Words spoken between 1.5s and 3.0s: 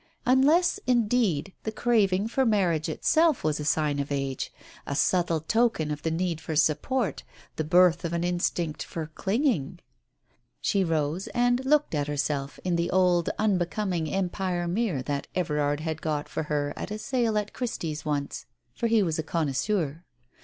the craving for marriage